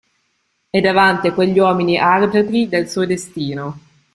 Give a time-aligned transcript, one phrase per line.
[0.71, 3.77] E davanti a quegli uomini arbitri del suo destino.